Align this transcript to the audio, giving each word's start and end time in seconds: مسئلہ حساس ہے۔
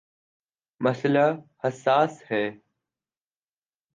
مسئلہ 0.81 1.25
حساس 1.63 2.13
ہے۔ 2.31 2.43